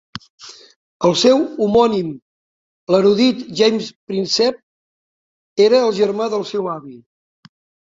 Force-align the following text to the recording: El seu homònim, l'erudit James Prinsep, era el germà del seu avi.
El 1.09 1.11
seu 1.23 1.43
homònim, 1.65 2.09
l'erudit 2.95 3.45
James 3.61 3.91
Prinsep, 4.09 4.59
era 5.69 5.85
el 5.91 5.97
germà 6.01 6.33
del 6.35 6.49
seu 6.57 6.75
avi. 6.81 6.99